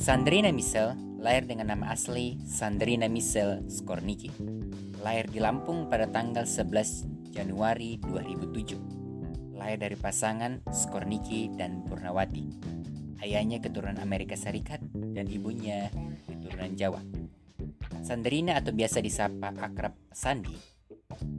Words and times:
Sandrina 0.00 0.48
Misel 0.48 0.96
lahir 1.20 1.44
dengan 1.44 1.76
nama 1.76 1.92
asli 1.92 2.40
Sandrina 2.48 3.04
Misel 3.04 3.60
Skorniki. 3.68 4.32
Lahir 5.04 5.28
di 5.28 5.44
Lampung 5.44 5.92
pada 5.92 6.08
tanggal 6.08 6.48
11 6.48 7.36
Januari 7.36 8.00
2007. 8.08 9.60
Lahir 9.60 9.76
dari 9.76 10.00
pasangan 10.00 10.64
Skorniki 10.72 11.52
dan 11.52 11.84
Purnawati. 11.84 12.48
Ayahnya 13.20 13.60
keturunan 13.60 14.00
Amerika 14.00 14.40
Serikat 14.40 14.80
dan 15.12 15.28
ibunya 15.28 15.92
keturunan 16.24 16.72
Jawa. 16.80 17.04
Sandrina 18.00 18.56
atau 18.56 18.72
biasa 18.72 19.04
disapa 19.04 19.52
akrab 19.52 19.92
Sandi 20.16 20.80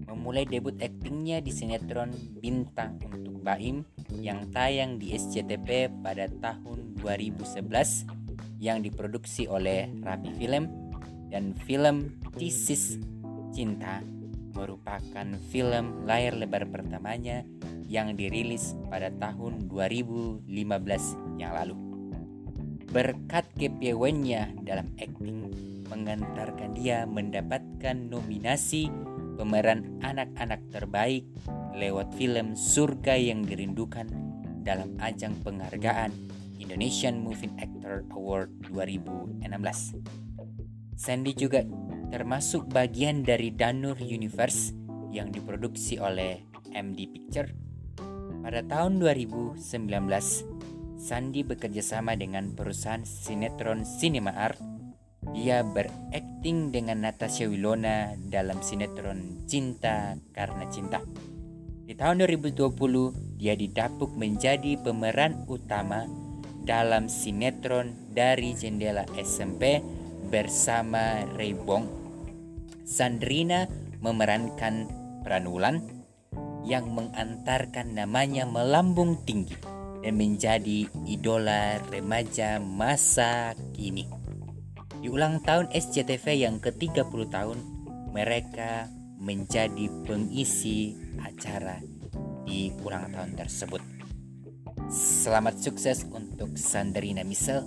memulai 0.06 0.46
debut 0.46 0.78
aktingnya 0.78 1.42
di 1.42 1.50
sinetron 1.50 2.14
Bintang 2.38 3.02
untuk 3.10 3.42
Baim 3.42 3.82
yang 4.22 4.54
tayang 4.54 5.02
di 5.02 5.18
SCTV 5.18 5.90
pada 6.06 6.30
tahun 6.30 7.02
2011 7.02 8.21
yang 8.62 8.86
diproduksi 8.86 9.50
oleh 9.50 9.90
Rapi 9.90 10.38
Film 10.38 10.70
dan 11.34 11.58
film 11.66 12.22
Thesis 12.38 13.02
Cinta 13.52 14.06
merupakan 14.54 15.28
film 15.50 16.06
layar 16.06 16.38
lebar 16.38 16.70
pertamanya 16.70 17.42
yang 17.90 18.16
dirilis 18.16 18.78
pada 18.88 19.10
tahun 19.12 19.68
2015 19.68 20.46
yang 21.42 21.52
lalu. 21.58 21.76
Berkat 22.92 23.50
kepiawaiannya 23.58 24.64
dalam 24.64 24.88
akting 24.96 25.52
mengantarkan 25.92 26.72
dia 26.72 27.04
mendapatkan 27.04 27.96
nominasi 28.08 28.88
pemeran 29.36 30.00
anak-anak 30.00 30.62
terbaik 30.72 31.28
lewat 31.76 32.16
film 32.16 32.56
Surga 32.56 33.20
yang 33.20 33.44
Dirindukan 33.44 34.08
dalam 34.64 34.96
ajang 35.04 35.36
penghargaan 35.44 36.31
Indonesian 36.62 37.20
Movie 37.26 37.52
Actor 37.58 38.06
Award 38.14 38.70
2016. 38.70 39.42
Sandy 41.02 41.34
juga 41.34 41.66
termasuk 42.14 42.70
bagian 42.70 43.26
dari 43.26 43.50
Danur 43.50 43.98
Universe 43.98 44.78
yang 45.10 45.34
diproduksi 45.34 45.98
oleh 45.98 46.46
MD 46.72 47.10
Picture. 47.10 47.50
Pada 48.46 48.62
tahun 48.62 49.02
2019, 49.02 49.58
Sandy 51.02 51.42
bekerja 51.42 51.82
sama 51.82 52.14
dengan 52.14 52.54
perusahaan 52.54 53.02
sinetron 53.02 53.82
Cinema 53.82 54.38
Art. 54.38 54.62
Dia 55.34 55.66
berakting 55.66 56.70
dengan 56.70 57.02
Natasha 57.02 57.50
Wilona 57.50 58.14
dalam 58.18 58.62
sinetron 58.62 59.46
Cinta 59.50 60.18
Karena 60.34 60.66
Cinta. 60.70 61.02
Di 61.86 61.94
tahun 61.98 62.24
2020, 62.26 63.42
dia 63.42 63.58
didapuk 63.58 64.14
menjadi 64.14 64.78
pemeran 64.82 65.46
utama 65.50 66.06
dalam 66.64 67.10
sinetron 67.10 68.14
dari 68.14 68.54
jendela 68.54 69.06
SMP 69.18 69.82
bersama 70.30 71.26
Rebong. 71.36 71.86
Sandrina 72.86 73.66
memerankan 74.02 74.90
Pranulan 75.22 76.02
yang 76.66 76.90
mengantarkan 76.94 77.94
namanya 77.94 78.50
melambung 78.50 79.22
tinggi 79.22 79.54
dan 80.02 80.18
menjadi 80.18 80.90
idola 81.06 81.78
remaja 81.94 82.58
masa 82.58 83.54
kini. 83.78 84.10
Di 85.02 85.10
ulang 85.10 85.42
tahun 85.42 85.70
SCTV 85.74 86.46
yang 86.46 86.58
ke-30 86.62 87.22
tahun, 87.30 87.60
mereka 88.14 88.90
menjadi 89.22 89.90
pengisi 90.06 90.98
acara 91.22 91.78
di 92.46 92.74
ulang 92.82 93.14
tahun 93.14 93.38
tersebut. 93.38 93.91
Selamat 95.22 95.54
sukses 95.62 96.02
untuk 96.10 96.58
Sandrina 96.58 97.22
Misel. 97.22 97.62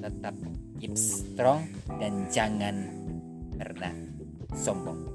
Tetap 0.00 0.32
keep 0.80 0.96
strong 0.96 1.68
dan 2.00 2.32
jangan 2.32 2.80
pernah 3.60 3.92
sombong. 4.56 5.13